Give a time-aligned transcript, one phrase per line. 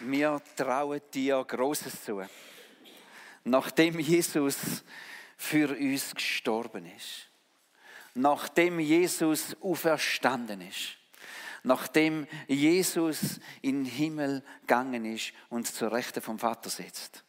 [0.00, 2.22] Wir trauen dir Großes zu.
[3.44, 4.82] Nachdem Jesus
[5.36, 7.28] für uns gestorben ist,
[8.14, 10.96] nachdem Jesus auferstanden ist,
[11.62, 17.24] nachdem Jesus in den Himmel gegangen ist und zur Rechte vom Vater sitzt.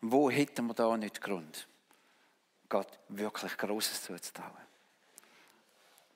[0.00, 1.68] Wo hätten wir da nicht Grund,
[2.68, 4.67] Gott wirklich Großes zuzutrauen?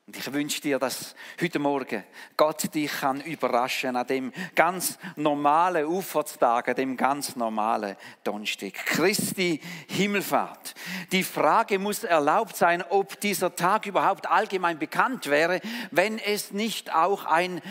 [0.07, 2.03] Und ich wünsche dir, dass heute Morgen
[2.37, 8.73] Gott dich kann überraschen an dem ganz normalen Ufertag, an dem ganz normalen Donnerstag.
[8.73, 10.75] Christi Himmelfahrt.
[11.13, 15.61] Die Frage muss erlaubt sein, ob dieser Tag überhaupt allgemein bekannt wäre,
[15.93, 17.63] wenn es nicht auch ein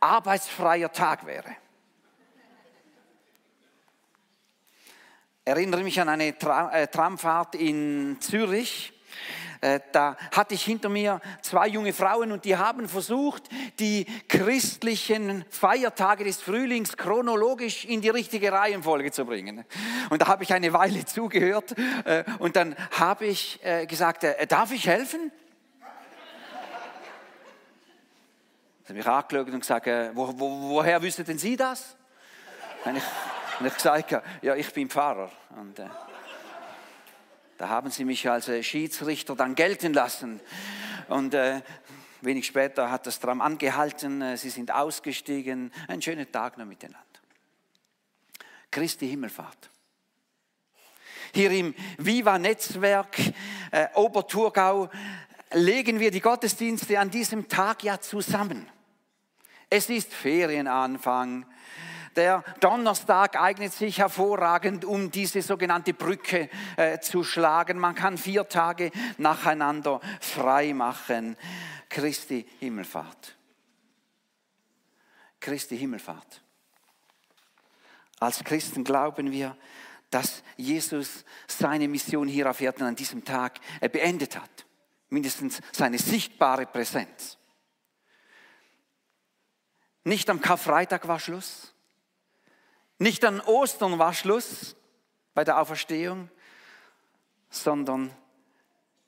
[0.00, 1.56] arbeitsfreier Tag wäre.
[5.46, 8.99] Erinnere mich an eine äh, Tramfahrt in Zürich äh,
[9.92, 13.42] da hatte ich hinter mir zwei junge Frauen und die haben versucht,
[13.78, 19.64] die christlichen Feiertage des Frühlings chronologisch in die richtige Reihenfolge zu bringen.
[20.08, 24.72] Und da habe ich eine Weile zugehört äh, und dann habe ich äh, gesagt, darf
[24.72, 25.30] ich helfen?
[28.84, 31.96] Sie haben mich angeschaut und gesagt, wo, wo, woher wüssten Sie das?
[32.84, 33.04] Und ich,
[33.60, 35.30] und ich gesagt, ja, ich bin Pfarrer.
[35.56, 35.86] Und, äh,
[37.60, 40.40] da haben sie mich als äh, Schiedsrichter dann gelten lassen.
[41.08, 41.60] Und äh,
[42.22, 45.70] wenig später hat das Tram angehalten, äh, sie sind ausgestiegen.
[45.86, 47.04] Ein schöner Tag noch miteinander.
[48.70, 49.68] Christi Himmelfahrt.
[51.34, 53.18] Hier im Viva-Netzwerk
[53.72, 54.88] äh, Oberthurgau
[55.52, 58.66] legen wir die Gottesdienste an diesem Tag ja zusammen.
[59.68, 61.44] Es ist Ferienanfang.
[62.16, 67.78] Der Donnerstag eignet sich hervorragend, um diese sogenannte Brücke äh, zu schlagen.
[67.78, 71.36] Man kann vier Tage nacheinander frei machen.
[71.88, 73.36] Christi Himmelfahrt.
[75.38, 76.42] Christi Himmelfahrt.
[78.18, 79.56] Als Christen glauben wir,
[80.10, 84.66] dass Jesus seine Mission hier auf Erden an diesem Tag äh, beendet hat.
[85.08, 87.38] Mindestens seine sichtbare Präsenz.
[90.04, 91.74] Nicht am Karfreitag war Schluss,
[93.00, 94.76] nicht an Ostern war Schluss
[95.32, 96.28] bei der Auferstehung,
[97.48, 98.14] sondern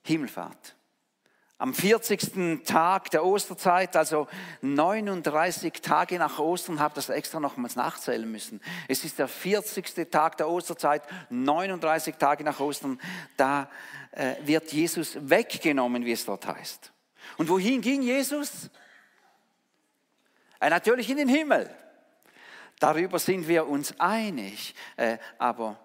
[0.01, 0.75] Himmelfahrt.
[1.59, 2.65] Am 40.
[2.65, 4.27] Tag der Osterzeit, also
[4.61, 8.59] 39 Tage nach Ostern, habe das extra nochmals nachzählen müssen.
[8.87, 10.09] Es ist der 40.
[10.09, 12.99] Tag der Osterzeit, 39 Tage nach Ostern,
[13.37, 13.69] da
[14.11, 16.91] äh, wird Jesus weggenommen, wie es dort heißt.
[17.37, 18.71] Und wohin ging Jesus?
[20.59, 21.69] Äh, natürlich in den Himmel.
[22.79, 24.75] Darüber sind wir uns einig.
[24.97, 25.79] Äh, aber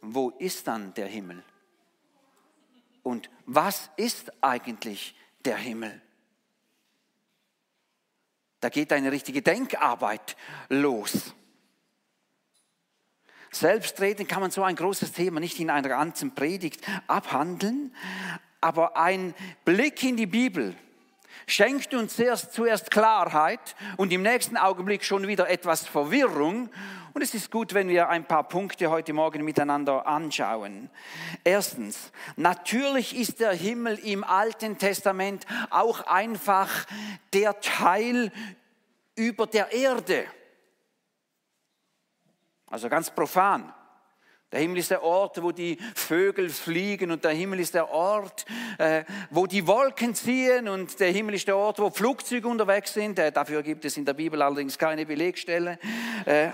[0.00, 1.42] wo ist dann der Himmel?
[3.02, 6.00] Und was ist eigentlich der Himmel?
[8.60, 10.36] Da geht eine richtige Denkarbeit
[10.68, 11.34] los.
[13.50, 17.94] Selbstreden kann man so ein großes Thema nicht in einer ganzen Predigt abhandeln,
[18.60, 19.34] aber ein
[19.64, 20.76] Blick in die Bibel
[21.46, 26.70] schenkt uns zuerst, zuerst Klarheit und im nächsten Augenblick schon wieder etwas Verwirrung.
[27.12, 30.90] Und es ist gut, wenn wir ein paar Punkte heute Morgen miteinander anschauen.
[31.42, 36.68] Erstens, natürlich ist der Himmel im Alten Testament auch einfach
[37.32, 38.30] der Teil
[39.16, 40.26] über der Erde.
[42.66, 43.72] Also ganz profan.
[44.52, 48.46] Der Himmel ist der Ort, wo die Vögel fliegen und der Himmel ist der Ort,
[48.78, 53.18] äh, wo die Wolken ziehen und der Himmel ist der Ort, wo Flugzeuge unterwegs sind.
[53.20, 55.78] Äh, dafür gibt es in der Bibel allerdings keine Belegstelle.
[56.24, 56.50] Äh,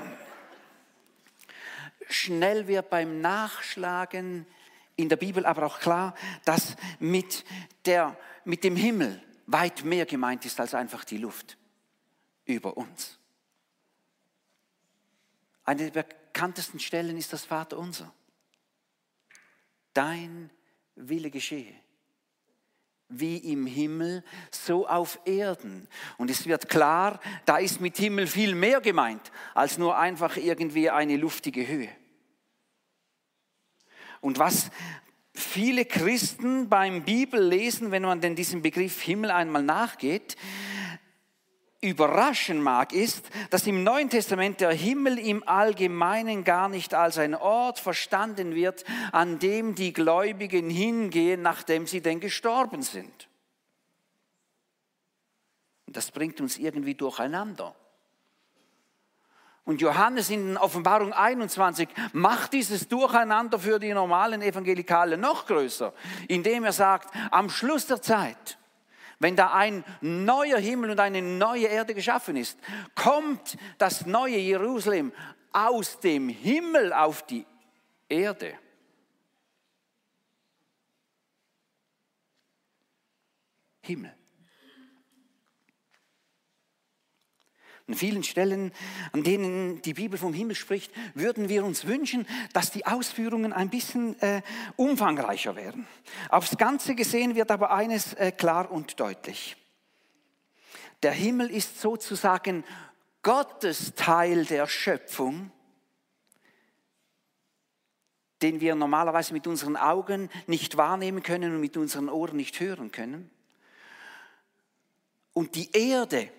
[2.11, 4.47] schnell wird beim Nachschlagen
[4.97, 6.15] in der Bibel aber auch klar,
[6.45, 7.45] dass mit,
[7.87, 11.56] der, mit dem Himmel weit mehr gemeint ist als einfach die Luft
[12.45, 13.19] über uns.
[15.65, 16.05] Eine der
[16.37, 18.13] bekanntesten Stellen ist das Vater unser.
[19.95, 20.51] Dein
[20.95, 21.73] Wille geschehe.
[23.09, 25.89] Wie im Himmel, so auf Erden.
[26.19, 30.91] Und es wird klar, da ist mit Himmel viel mehr gemeint, als nur einfach irgendwie
[30.91, 31.88] eine luftige Höhe.
[34.21, 34.71] Und was
[35.32, 40.37] viele Christen beim Bibellesen, wenn man denn diesem Begriff Himmel einmal nachgeht,
[41.87, 47.35] überraschen mag, ist, dass im Neuen Testament der Himmel im Allgemeinen gar nicht als ein
[47.35, 53.29] Ort verstanden wird, an dem die Gläubigen hingehen, nachdem sie denn gestorben sind.
[55.87, 57.75] Und das bringt uns irgendwie durcheinander.
[59.65, 65.93] Und Johannes in Offenbarung 21 macht dieses Durcheinander für die normalen Evangelikalen noch größer,
[66.29, 68.59] indem er sagt, am Schluss der Zeit,
[69.19, 72.59] wenn da ein neuer Himmel und eine neue Erde geschaffen ist,
[72.95, 75.13] kommt das neue Jerusalem
[75.53, 77.47] aus dem Himmel auf die
[78.09, 78.59] Erde.
[83.81, 84.13] Himmel.
[87.88, 88.73] An vielen Stellen,
[89.12, 93.71] an denen die Bibel vom Himmel spricht, würden wir uns wünschen, dass die Ausführungen ein
[93.71, 94.43] bisschen äh,
[94.75, 95.87] umfangreicher wären.
[96.29, 99.56] Aufs Ganze gesehen wird aber eines äh, klar und deutlich.
[101.05, 102.65] Der Himmel ist sozusagen
[103.23, 105.53] Gottes Teil der Schöpfung,
[108.43, 112.91] den wir normalerweise mit unseren Augen nicht wahrnehmen können und mit unseren Ohren nicht hören
[112.91, 113.31] können.
[115.32, 116.31] Und die Erde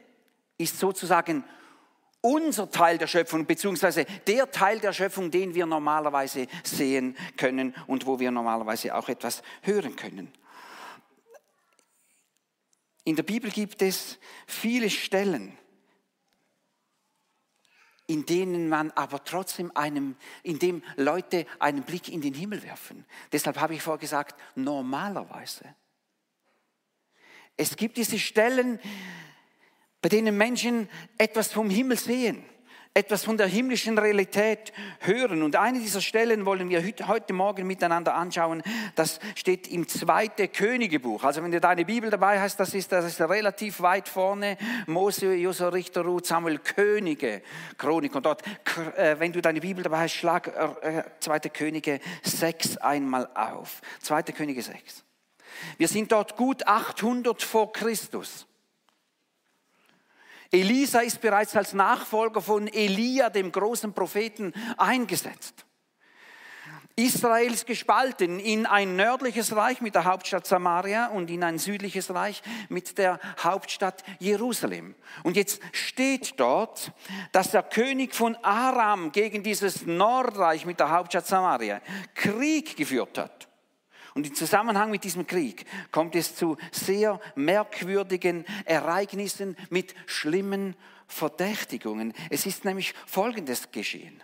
[0.57, 1.44] ist sozusagen
[2.21, 8.06] unser Teil der Schöpfung, beziehungsweise der Teil der Schöpfung, den wir normalerweise sehen können und
[8.06, 10.33] wo wir normalerweise auch etwas hören können.
[13.04, 15.57] In der Bibel gibt es viele Stellen,
[18.07, 23.06] in denen man aber trotzdem einem, in dem Leute einen Blick in den Himmel werfen.
[23.31, 25.75] Deshalb habe ich vorher gesagt, normalerweise.
[27.56, 28.80] Es gibt diese Stellen,
[30.02, 32.44] bei denen Menschen etwas vom Himmel sehen,
[32.98, 35.44] etwas von der himmlischen Realität hören.
[35.44, 38.64] Und eine dieser Stellen wollen wir heute Morgen miteinander anschauen.
[38.96, 41.24] Das steht im zweiten Königebuch.
[41.24, 44.58] Also wenn du deine Bibel dabei hast, das ist, das ist relativ weit vorne.
[44.88, 47.44] Mose, Josua, Richter, Ruth, Samuel, Könige,
[47.78, 48.16] Chronik.
[48.16, 48.42] Und dort,
[48.96, 53.82] äh, wenn du deine Bibel dabei hast, schlag äh, zweite Könige 6 einmal auf.
[54.02, 55.04] Zweite Könige 6.
[55.78, 58.47] Wir sind dort gut 800 vor Christus.
[60.52, 65.68] Elisa ist bereits als Nachfolger von Elia, dem großen Propheten, eingesetzt.
[67.00, 72.12] Israel ist gespalten in ein nördliches Reich mit der Hauptstadt Samaria und in ein südliches
[72.12, 74.96] Reich mit der Hauptstadt Jerusalem.
[75.22, 76.92] Und jetzt steht dort,
[77.34, 81.82] dass der König von Aram gegen dieses Nordreich mit der Hauptstadt Samaria
[82.16, 83.47] Krieg geführt hat.
[84.18, 90.75] Und im Zusammenhang mit diesem Krieg kommt es zu sehr merkwürdigen Ereignissen mit schlimmen
[91.06, 92.16] Verdächtigungen.
[92.31, 94.24] Es ist nämlich Folgendes geschehen.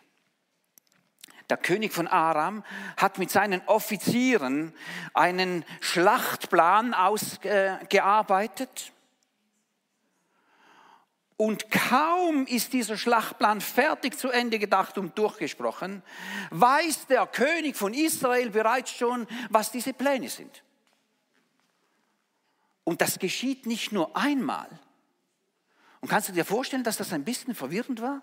[1.48, 2.64] Der König von Aram
[2.98, 4.74] hat mit seinen Offizieren
[5.14, 8.94] einen Schlachtplan ausgearbeitet
[11.44, 16.02] und kaum ist dieser Schlachtplan fertig zu Ende gedacht und durchgesprochen,
[16.52, 20.64] weiß der König von Israel bereits schon, was diese Pläne sind.
[22.86, 24.70] Und das geschieht nicht nur einmal.
[26.00, 28.22] Und kannst du dir vorstellen, dass das ein bisschen verwirrend war?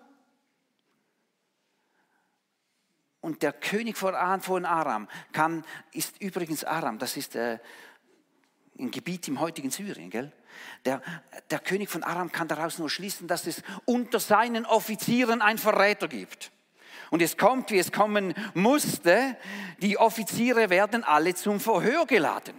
[3.19, 7.59] Und der König von Aram kann, ist übrigens Aram, das ist äh,
[8.81, 10.31] ein Gebiet im heutigen Syrien, gell?
[10.85, 11.01] Der,
[11.49, 16.07] der König von Aram kann daraus nur schließen, dass es unter seinen Offizieren ein Verräter
[16.07, 16.51] gibt.
[17.09, 19.37] Und es kommt, wie es kommen musste,
[19.81, 22.55] die Offiziere werden alle zum Verhör geladen.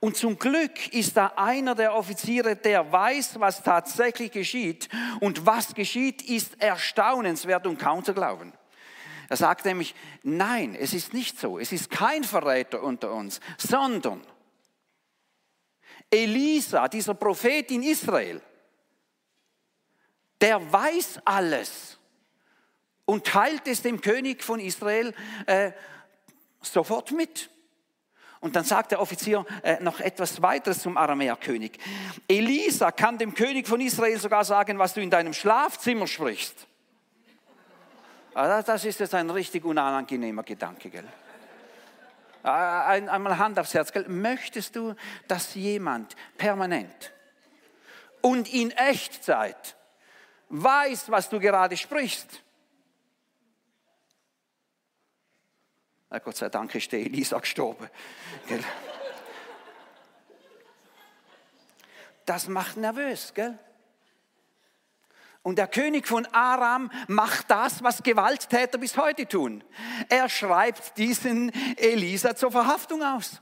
[0.00, 4.88] Und zum Glück ist da einer der Offiziere, der weiß, was tatsächlich geschieht.
[5.20, 8.52] Und was geschieht, ist erstaunenswert und kaum zu glauben.
[9.28, 11.58] Er sagt nämlich, nein, es ist nicht so.
[11.58, 14.22] Es ist kein Verräter unter uns, sondern
[16.10, 18.40] Elisa, dieser Prophet in Israel,
[20.40, 21.98] der weiß alles
[23.04, 25.14] und teilt es dem König von Israel
[25.46, 25.72] äh,
[26.60, 27.50] sofort mit.
[28.40, 31.72] Und dann sagt der Offizier äh, noch etwas weiteres zum Aramäerkönig.
[32.28, 36.66] Elisa kann dem König von Israel sogar sagen, was du in deinem Schlafzimmer sprichst.
[38.34, 41.08] Also das ist jetzt ein richtig unangenehmer Gedanke, gell?
[42.44, 43.92] Äh, einmal Hand aufs Herz.
[44.06, 44.94] Möchtest du,
[45.26, 47.12] dass jemand permanent
[48.20, 49.76] und in Echtzeit
[50.48, 52.42] weiß, was du gerade sprichst?
[56.10, 57.88] Na Gott sei Dank ist der Elisa gestorben.
[62.24, 63.58] Das macht nervös, gell?
[65.42, 69.64] Und der König von Aram macht das, was Gewalttäter bis heute tun.
[70.08, 73.40] Er schreibt diesen Elisa zur Verhaftung aus.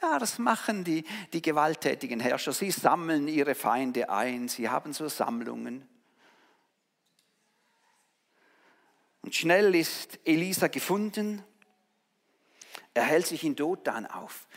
[0.00, 2.52] Ja, das machen die, die gewalttätigen Herrscher.
[2.52, 4.48] Sie sammeln ihre Feinde ein.
[4.48, 5.88] Sie haben so Sammlungen.
[9.22, 11.44] Und schnell ist Elisa gefunden.
[12.94, 14.48] Er hält sich in Dothan auf.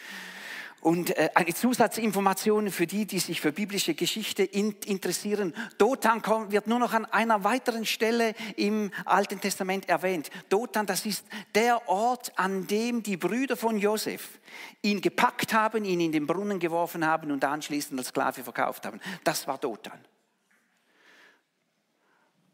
[0.85, 5.55] Und äh, eine Zusatzinformation für die, die sich für biblische Geschichte interessieren.
[5.79, 10.29] Dothan wird nur noch an einer weiteren Stelle im Alten Testament erwähnt.
[10.47, 11.25] Dothan, das ist
[11.55, 14.39] der Ort, an dem die Brüder von Josef
[14.83, 19.01] ihn gepackt haben, ihn in den Brunnen geworfen haben und anschließend als Sklave verkauft haben.
[19.23, 19.99] Das war Dothan.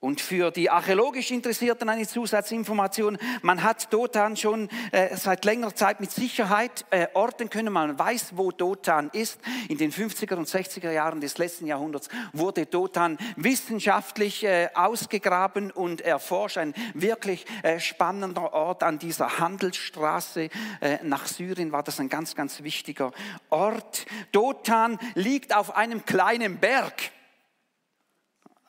[0.02, 3.20] Und für die archäologisch Interessierten eine Zusatzinformation.
[3.44, 7.72] Man hat Dothan schon äh, seit längerer Zeit mit Sicherheit äh, orten können.
[7.72, 9.40] Man weiß, wo Dothan ist.
[9.70, 16.02] In den 50er und 60er Jahren des letzten Jahrhunderts wurde Dothan wissenschaftlich äh, ausgegraben und
[16.02, 16.58] erforscht.
[16.58, 20.50] Ein wirklich äh, spannender Ort an dieser Handelsstraße
[20.82, 23.12] äh, nach Syrien war das ein ganz, ganz wichtiger
[23.52, 24.08] Ort.
[24.32, 27.12] Dothan liegt auf einem kleinen Berg.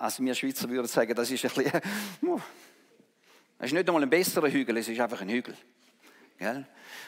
[0.02, 1.80] Also wir Schweizer würden sagen, das ist ein bisschen,
[3.58, 5.54] das ist nicht einmal ein besserer Hügel, es ist einfach ein Hügel.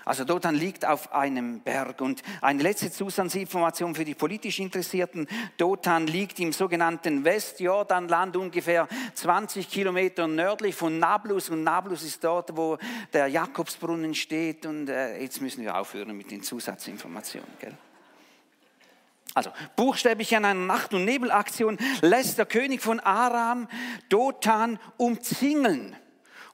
[0.05, 2.01] Also Dothan liegt auf einem Berg.
[2.01, 5.27] Und eine letzte Zusatzinformation für die politisch Interessierten.
[5.57, 11.51] Dothan liegt im sogenannten Westjordanland, ungefähr 20 Kilometer nördlich von Nablus.
[11.51, 12.79] Und Nablus ist dort, wo
[13.13, 14.67] der Jakobsbrunnen steht.
[14.67, 17.51] Und äh, jetzt müssen wir aufhören mit den Zusatzinformationen.
[17.59, 17.77] Gell?
[19.35, 23.69] Also buchstäblich an einer Nacht- und Nebelaktion lässt der König von Aram
[24.09, 25.97] Dothan umzingeln.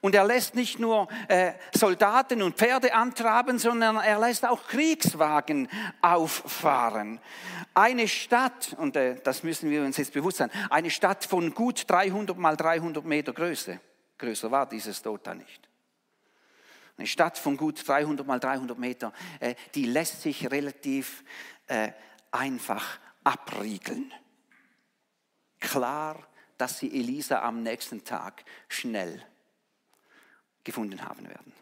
[0.01, 5.69] Und er lässt nicht nur äh, Soldaten und Pferde antraben, sondern er lässt auch Kriegswagen
[6.01, 7.19] auffahren.
[7.75, 11.85] Eine Stadt, und äh, das müssen wir uns jetzt bewusst sein, eine Stadt von gut
[11.87, 13.79] 300 mal 300 Meter Größe.
[14.17, 15.69] Größer war dieses Dothan nicht.
[16.97, 21.23] Eine Stadt von gut 300 mal 300 Meter, äh, die lässt sich relativ
[21.67, 21.91] äh,
[22.31, 24.13] einfach abriegeln.
[25.59, 29.25] Klar, dass sie Elisa am nächsten Tag schnell
[30.63, 31.53] gefunden haben werden.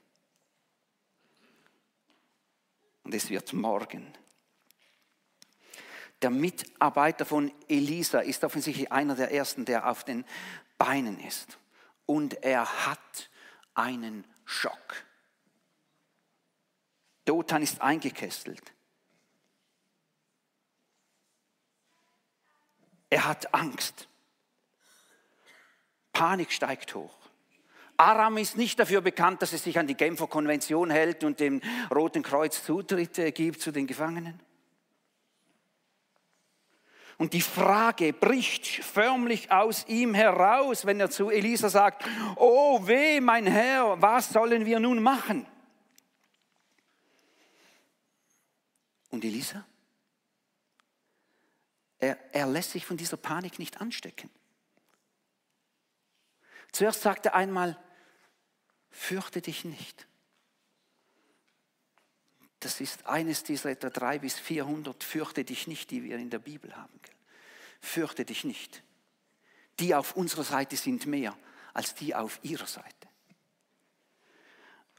[3.03, 4.13] Und es wird morgen.
[6.21, 10.25] Der Mitarbeiter von Elisa ist offensichtlich einer der ersten, der auf den
[10.77, 11.57] Beinen ist.
[12.05, 13.29] Und er hat
[13.73, 15.05] einen Schock.
[17.25, 18.73] Dothan ist eingekesselt.
[23.09, 24.07] Er hat Angst.
[26.13, 27.15] Panik steigt hoch.
[27.97, 31.61] Aram ist nicht dafür bekannt, dass es sich an die Genfer Konvention hält und dem
[31.93, 34.39] Roten Kreuz Zutritt äh, gibt zu den Gefangenen.
[37.17, 42.05] Und die Frage bricht förmlich aus ihm heraus, wenn er zu Elisa sagt,
[42.37, 45.45] oh weh, mein Herr, was sollen wir nun machen?
[49.09, 49.65] Und Elisa?
[51.99, 54.29] Er, er lässt sich von dieser Panik nicht anstecken.
[56.71, 57.77] Zuerst sagt er einmal,
[58.89, 60.07] fürchte dich nicht.
[62.59, 66.39] Das ist eines dieser etwa drei bis vierhundert fürchte dich nicht, die wir in der
[66.39, 66.99] Bibel haben.
[67.79, 68.83] Fürchte dich nicht.
[69.79, 71.37] Die auf unserer Seite sind mehr
[71.73, 73.07] als die auf ihrer Seite.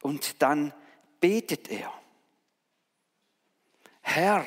[0.01, 0.73] Und dann
[1.21, 1.93] betet er,
[4.01, 4.47] Herr,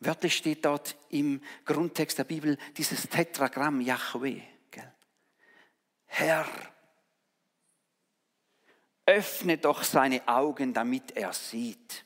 [0.00, 4.42] Wörtlich steht dort im Grundtext der Bibel dieses Tetragramm Yahweh.
[4.70, 4.92] Gell?
[6.06, 6.46] Herr,
[9.06, 12.04] öffne doch seine Augen, damit er sieht.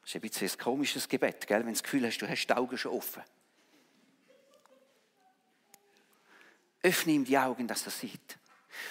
[0.00, 1.60] Das ist ein bisschen ein komisches Gebet, gell?
[1.60, 3.22] wenn du das Gefühl hast, du hast die Augen schon offen.
[6.82, 8.38] Öffne ihm die Augen, dass er sieht.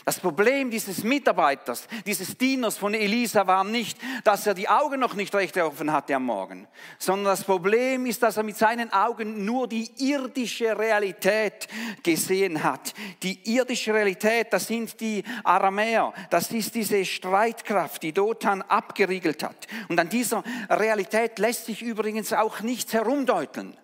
[0.05, 5.13] Das Problem dieses Mitarbeiters, dieses Dieners von Elisa war nicht, dass er die Augen noch
[5.13, 9.45] nicht recht offen hatte am Morgen, sondern das Problem ist, dass er mit seinen Augen
[9.45, 11.67] nur die irdische Realität
[12.03, 12.93] gesehen hat.
[13.21, 19.67] Die irdische Realität, das sind die Aramäer, das ist diese Streitkraft, die Dothan abgeriegelt hat.
[19.87, 23.77] Und an dieser Realität lässt sich übrigens auch nichts herumdeuten.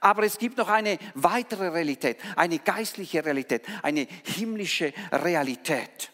[0.00, 6.10] Aber es gibt noch eine weitere Realität, eine geistliche Realität, eine himmlische Realität.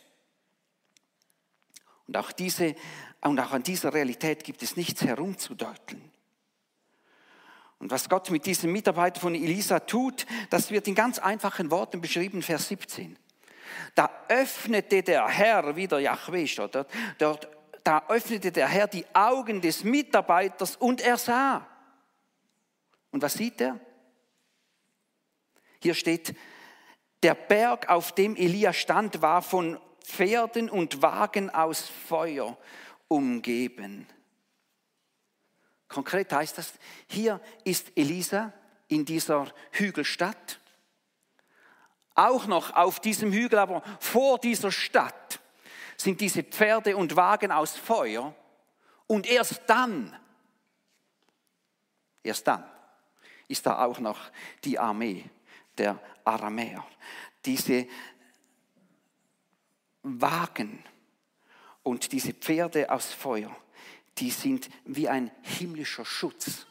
[2.07, 2.75] Und auch, diese,
[3.21, 6.11] und auch an dieser Realität gibt es nichts herumzudeuten.
[7.79, 12.01] Und was Gott mit diesem Mitarbeiter von Elisa tut, das wird in ganz einfachen Worten
[12.01, 13.17] beschrieben, Vers 17.
[13.95, 16.75] Da öffnete der Herr, wieder Yahweh steht
[17.19, 17.49] dort,
[17.85, 21.67] da öffnete der Herr die Augen des Mitarbeiters und er sah.
[23.11, 23.81] Und was sieht er?
[25.83, 26.37] Hier steht,
[27.23, 32.57] der Berg, auf dem Elia stand, war von Pferden und Wagen aus Feuer
[33.09, 34.07] umgeben.
[35.89, 36.73] Konkret heißt das,
[37.09, 38.53] hier ist Elisa
[38.89, 40.61] in dieser Hügelstadt.
[42.15, 45.41] Auch noch auf diesem Hügel, aber vor dieser Stadt
[45.97, 48.35] sind diese Pferde und Wagen aus Feuer
[49.07, 50.17] und erst dann,
[52.23, 52.65] erst dann
[53.51, 54.19] ist da auch noch
[54.65, 55.25] die Armee
[55.77, 56.87] der Aramäer.
[57.45, 57.87] Diese
[60.03, 60.83] Wagen
[61.83, 63.55] und diese Pferde aus Feuer,
[64.19, 66.67] die sind wie ein himmlischer Schutz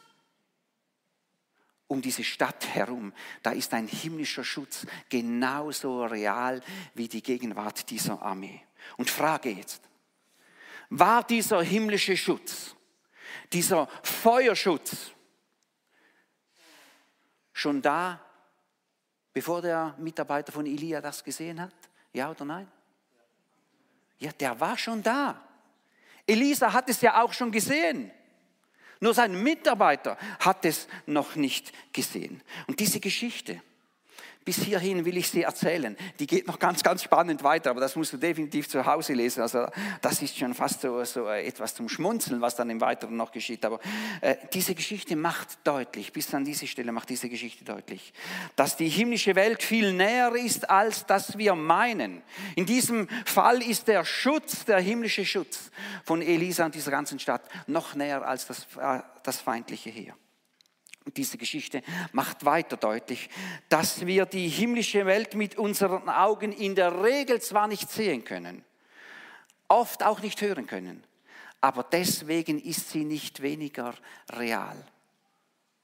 [1.86, 3.12] um diese Stadt herum.
[3.42, 6.62] Da ist ein himmlischer Schutz genauso real
[6.94, 8.62] wie die Gegenwart dieser Armee.
[8.96, 9.82] Und frage jetzt,
[10.88, 12.76] war dieser himmlische Schutz,
[13.52, 15.12] dieser Feuerschutz
[17.60, 18.18] schon da,
[19.32, 21.74] bevor der Mitarbeiter von Elia das gesehen hat?
[22.12, 22.68] Ja oder nein?
[24.18, 25.42] Ja, der war schon da.
[26.26, 28.10] Elisa hat es ja auch schon gesehen.
[29.00, 32.42] Nur sein Mitarbeiter hat es noch nicht gesehen.
[32.66, 33.62] Und diese Geschichte,
[34.50, 35.96] bis hierhin will ich sie erzählen.
[36.18, 39.42] Die geht noch ganz, ganz spannend weiter, aber das musst du definitiv zu Hause lesen.
[39.42, 39.68] Also
[40.00, 43.64] das ist schon fast so, so etwas zum Schmunzeln, was dann im Weiteren noch geschieht.
[43.64, 43.78] Aber
[44.20, 48.12] äh, diese Geschichte macht deutlich, bis an diese Stelle macht diese Geschichte deutlich,
[48.56, 52.20] dass die himmlische Welt viel näher ist, als das wir meinen.
[52.56, 55.70] In diesem Fall ist der Schutz, der himmlische Schutz
[56.02, 60.16] von Elisa und dieser ganzen Stadt noch näher als das, äh, das feindliche Heer.
[61.06, 63.30] Diese Geschichte macht weiter deutlich,
[63.68, 68.64] dass wir die himmlische Welt mit unseren Augen in der Regel zwar nicht sehen können,
[69.68, 71.02] oft auch nicht hören können,
[71.60, 73.94] aber deswegen ist sie nicht weniger
[74.32, 74.76] real.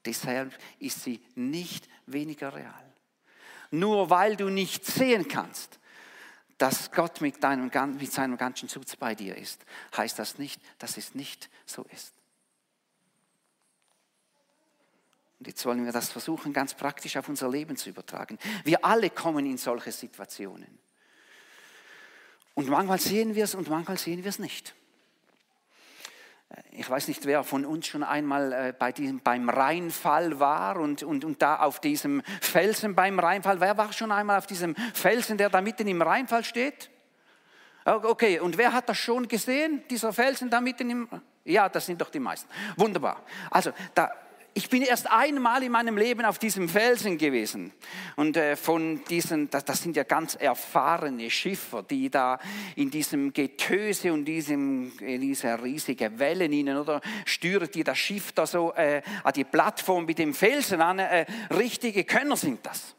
[0.05, 2.93] Deshalb ist sie nicht weniger real.
[3.71, 5.79] Nur weil du nicht sehen kannst,
[6.57, 10.97] dass Gott mit, deinem, mit seinem ganzen Schutz bei dir ist, heißt das nicht, dass
[10.97, 12.16] es nicht so ist.
[15.39, 18.39] Und jetzt wollen wir das versuchen, ganz praktisch auf unser Leben zu übertragen.
[18.63, 20.79] Wir alle kommen in solche Situationen.
[22.55, 24.73] Und manchmal sehen wir es und manchmal sehen wir es nicht.
[26.49, 30.77] Äh, ich weiß nicht, wer von uns schon einmal äh, bei diesem, beim Rheinfall war
[30.77, 33.59] und, und, und da auf diesem Felsen beim Rheinfall.
[33.59, 36.89] Wer war schon einmal auf diesem Felsen, der da mitten im Rheinfall steht?
[37.85, 41.07] Okay, und wer hat das schon gesehen, dieser Felsen da mitten im...
[41.45, 42.49] Ja, das sind doch die meisten.
[42.75, 43.23] Wunderbar.
[43.49, 44.11] Also, da,
[44.57, 47.71] ich bin erst einmal in meinem Leben auf diesem Felsen gewesen.
[48.15, 52.39] Und äh, von diesen, das, sind ja ganz erfahrene Schiffer, die da
[52.75, 58.31] in diesem Getöse und diesem, in dieser riesigen Wellen ihnen, oder steuert die das Schiff
[58.31, 60.97] da so äh, an die Plattform mit dem Felsen an.
[60.97, 62.95] Äh, richtige Könner sind das.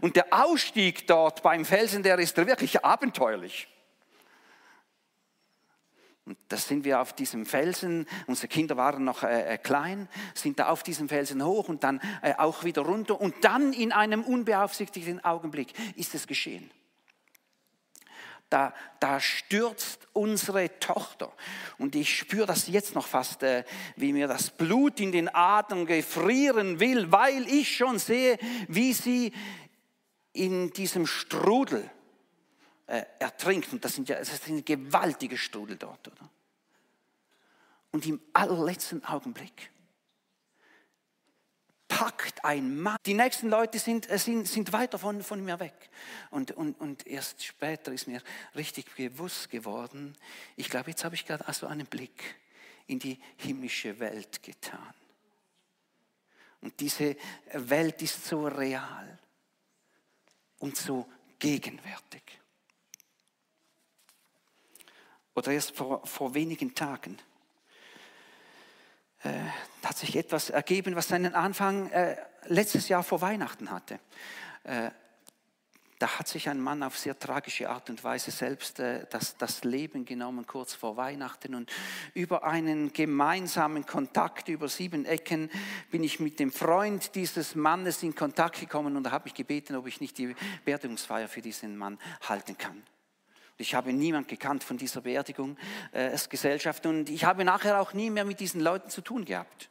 [0.00, 3.68] Und der Ausstieg dort beim Felsen, der ist wirklich abenteuerlich.
[6.24, 10.60] Und da sind wir auf diesem Felsen, unsere Kinder waren noch äh, äh, klein, sind
[10.60, 13.20] da auf diesem Felsen hoch und dann äh, auch wieder runter.
[13.20, 16.70] Und dann in einem unbeaufsichtigten Augenblick ist es geschehen.
[18.50, 21.32] Da, da stürzt unsere Tochter.
[21.78, 23.64] Und ich spüre das jetzt noch fast, äh,
[23.96, 29.32] wie mir das Blut in den Adern gefrieren will, weil ich schon sehe, wie sie
[30.34, 31.90] in diesem Strudel
[32.86, 33.72] äh, ertrinkt.
[33.72, 34.64] Und das sind ja das ist ein
[35.36, 36.30] Strudel dort, oder?
[37.90, 39.70] Und im allerletzten Augenblick
[41.88, 42.96] packt ein Mann.
[43.04, 45.90] Die nächsten Leute sind, äh, sind, sind weiter von, von mir weg.
[46.30, 48.22] Und, und, und erst später ist mir
[48.54, 50.16] richtig bewusst geworden,
[50.56, 52.36] ich glaube, jetzt habe ich gerade also einen Blick
[52.86, 54.94] in die himmlische Welt getan.
[56.62, 57.16] Und diese
[57.52, 59.18] Welt ist so real
[60.58, 61.06] und so
[61.38, 62.22] gegenwärtig.
[65.34, 67.18] Oder erst vor, vor wenigen Tagen
[69.22, 69.30] äh,
[69.84, 72.16] hat sich etwas ergeben, was seinen Anfang äh,
[72.46, 74.00] letztes Jahr vor Weihnachten hatte.
[74.64, 74.90] Äh,
[76.02, 79.62] da hat sich ein Mann auf sehr tragische Art und Weise selbst äh, das, das
[79.62, 81.54] Leben genommen, kurz vor Weihnachten.
[81.54, 81.70] Und
[82.12, 85.48] über einen gemeinsamen Kontakt über sieben Ecken
[85.92, 89.86] bin ich mit dem Freund dieses Mannes in Kontakt gekommen und habe mich gebeten, ob
[89.86, 92.82] ich nicht die Beerdigungsfeier für diesen Mann halten kann.
[93.58, 95.56] Ich habe niemand gekannt von dieser Beerdigung,
[95.92, 96.16] äh,
[96.84, 99.70] und ich habe nachher auch nie mehr mit diesen Leuten zu tun gehabt.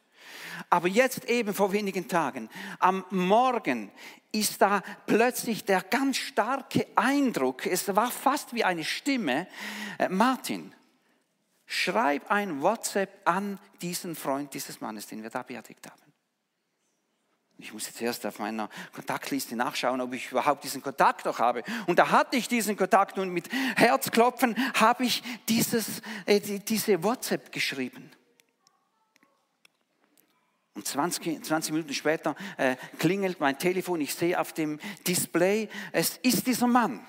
[0.70, 3.92] Aber jetzt eben vor wenigen Tagen, am Morgen,
[4.32, 9.48] ist da plötzlich der ganz starke Eindruck, es war fast wie eine Stimme,
[9.98, 10.74] äh, Martin,
[11.66, 16.11] schreib ein WhatsApp an diesen Freund dieses Mannes, den wir da beerdigt haben.
[17.64, 21.64] Ich muss jetzt erst auf meiner Kontaktliste nachschauen, ob ich überhaupt diesen Kontakt noch habe.
[21.88, 27.52] Und da hatte ich diesen Kontakt und mit Herzklopfen habe ich dieses, äh, diese WhatsApp
[27.52, 28.12] geschrieben.
[30.74, 36.18] Und 20, 20 Minuten später äh, klingelt mein Telefon, ich sehe auf dem Display, es
[36.18, 37.06] ist dieser Mann.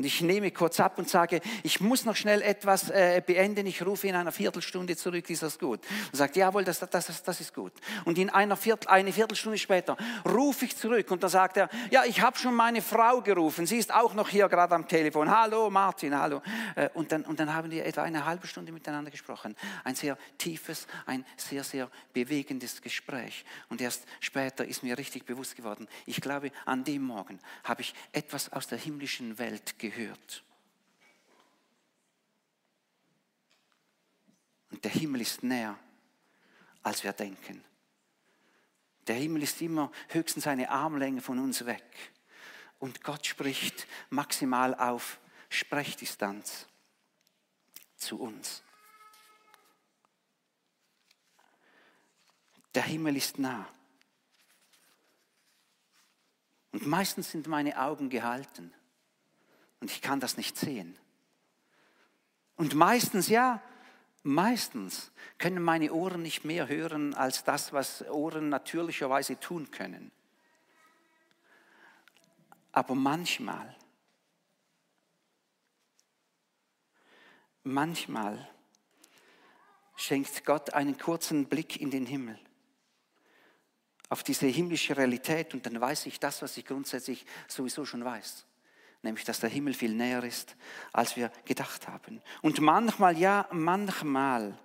[0.00, 3.66] Und ich nehme kurz ab und sage, ich muss noch schnell etwas äh, beenden.
[3.66, 5.80] Ich rufe in einer Viertelstunde zurück, ist das gut?
[6.10, 7.74] Und sagt, jawohl, das, das, das, das ist gut.
[8.06, 12.06] Und in einer Viertel, eine Viertelstunde später rufe ich zurück und dann sagt er, ja,
[12.06, 13.66] ich habe schon meine Frau gerufen.
[13.66, 15.30] Sie ist auch noch hier gerade am Telefon.
[15.30, 16.40] Hallo Martin, hallo.
[16.76, 19.54] Äh, und, dann, und dann haben wir etwa eine halbe Stunde miteinander gesprochen.
[19.84, 23.44] Ein sehr tiefes, ein sehr, sehr bewegendes Gespräch.
[23.68, 27.92] Und erst später ist mir richtig bewusst geworden, ich glaube, an dem Morgen habe ich
[28.12, 30.44] etwas aus der himmlischen Welt gehört gehört.
[34.70, 35.78] Und der Himmel ist näher,
[36.82, 37.64] als wir denken.
[39.06, 42.12] Der Himmel ist immer höchstens eine Armlänge von uns weg.
[42.78, 46.66] Und Gott spricht maximal auf Sprechdistanz
[47.96, 48.62] zu uns.
[52.74, 53.68] Der Himmel ist nah.
[56.70, 58.72] Und meistens sind meine Augen gehalten.
[59.80, 60.96] Und ich kann das nicht sehen.
[62.56, 63.62] Und meistens, ja,
[64.22, 70.12] meistens können meine Ohren nicht mehr hören als das, was Ohren natürlicherweise tun können.
[72.72, 73.74] Aber manchmal,
[77.62, 78.48] manchmal
[79.96, 82.38] schenkt Gott einen kurzen Blick in den Himmel,
[84.10, 88.44] auf diese himmlische Realität und dann weiß ich das, was ich grundsätzlich sowieso schon weiß
[89.02, 90.56] nämlich dass der Himmel viel näher ist,
[90.92, 92.20] als wir gedacht haben.
[92.42, 94.58] Und manchmal, ja, manchmal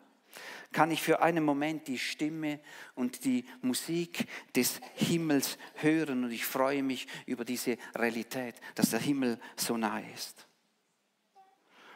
[0.71, 2.59] kann ich für einen Moment die Stimme
[2.95, 8.99] und die Musik des Himmels hören und ich freue mich über diese Realität, dass der
[8.99, 10.45] Himmel so nahe ist.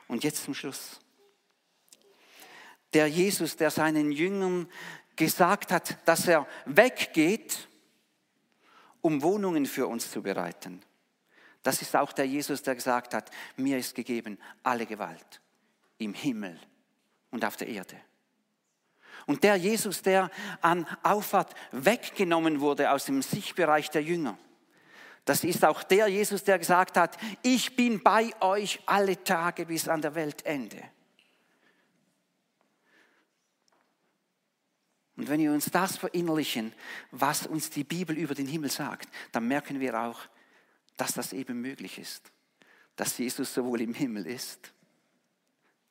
[0.08, 1.02] Und jetzt zum Schluss.
[2.94, 4.68] Der Jesus, der seinen Jüngern
[5.16, 7.68] gesagt hat, dass er weggeht,
[9.02, 10.82] um Wohnungen für uns zu bereiten.
[11.64, 15.42] Das ist auch der Jesus, der gesagt hat, mir ist gegeben alle Gewalt
[15.98, 16.60] im Himmel
[17.32, 17.96] und auf der Erde.
[19.26, 24.38] Und der Jesus, der an Auffahrt weggenommen wurde aus dem Sichtbereich der Jünger,
[25.26, 29.88] das ist auch der Jesus, der gesagt hat, ich bin bei euch alle Tage bis
[29.88, 30.82] an der Weltende.
[35.16, 36.74] Und wenn wir uns das verinnerlichen,
[37.12, 40.22] was uns die Bibel über den Himmel sagt, dann merken wir auch,
[41.00, 42.30] dass das eben möglich ist.
[42.98, 44.74] Dass Jesus sowohl im Himmel ist,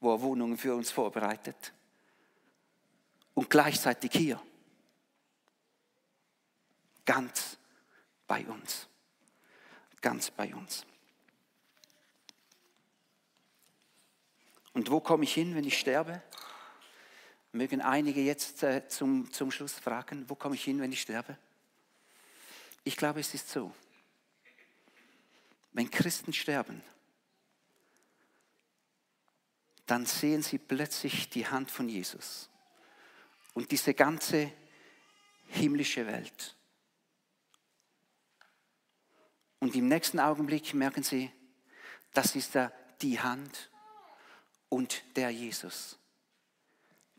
[0.01, 1.73] wo er Wohnungen für uns vorbereitet,
[3.33, 4.43] und gleichzeitig hier.
[7.07, 7.57] Ganz
[8.27, 8.89] bei uns.
[10.03, 10.85] Ganz bei uns.
[14.73, 16.21] Und wo komme ich hin, wenn ich sterbe?
[17.53, 21.39] Mögen einige jetzt äh, zum, zum Schluss fragen, wo komme ich hin, wenn ich sterbe?
[22.85, 23.73] Ich glaube, es ist so.
[25.79, 26.83] Wenn Christen sterben,
[29.87, 32.51] dann sehen sie plötzlich die Hand von Jesus
[33.55, 34.51] und diese ganze
[35.47, 36.57] himmlische Welt.
[39.61, 41.31] Und im nächsten Augenblick merken sie,
[42.13, 43.71] das ist da die Hand
[44.71, 45.97] und der Jesus,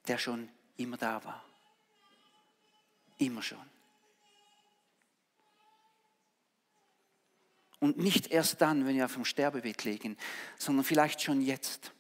[0.06, 1.45] der schon immer da war.
[3.19, 3.78] Immer schon.
[7.79, 10.17] Und nicht erst dann, wenn wir auf dem Sterbebett liegen,
[10.57, 11.93] sondern vielleicht schon jetzt,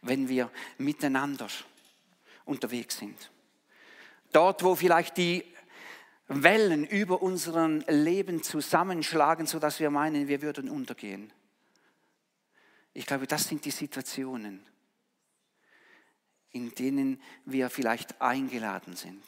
[0.00, 1.48] wenn wir miteinander
[2.46, 3.30] unterwegs sind.
[4.32, 5.44] Dort, wo vielleicht die
[6.28, 11.32] Wellen über unseren Leben zusammenschlagen, sodass wir meinen, wir würden untergehen.
[12.94, 14.64] Ich glaube, das sind die Situationen,
[16.52, 19.22] in denen wir vielleicht eingeladen sind,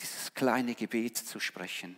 [0.00, 1.96] dieses kleine Gebet zu sprechen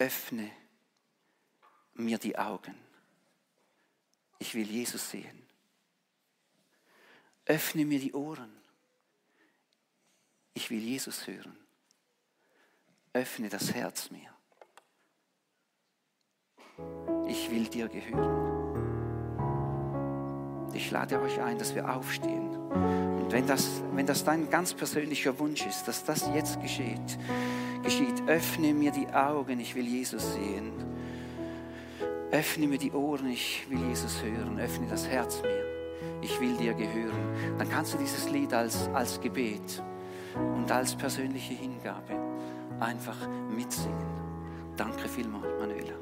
[0.00, 0.50] öffne
[1.94, 2.74] mir die Augen.
[4.38, 5.46] Ich will Jesus sehen.
[7.44, 8.50] Öffne mir die Ohren.
[10.54, 11.56] Ich will Jesus hören.
[13.12, 14.34] Öffne das Herz mir.
[17.28, 18.40] Ich will dir gehören.
[20.74, 23.09] Ich lade euch ein, dass wir aufstehen.
[23.30, 27.18] Wenn das, wenn das dein ganz persönlicher Wunsch ist, dass das jetzt geschieht,
[27.82, 28.22] geschieht.
[28.26, 30.72] Öffne mir die Augen, ich will Jesus sehen.
[32.32, 34.58] Öffne mir die Ohren, ich will Jesus hören.
[34.58, 35.64] Öffne das Herz mir,
[36.22, 37.56] ich will dir gehören.
[37.58, 39.82] Dann kannst du dieses Lied als, als Gebet
[40.34, 42.16] und als persönliche Hingabe
[42.80, 43.16] einfach
[43.54, 44.10] mitsingen.
[44.76, 45.99] Danke vielmals, Manuela.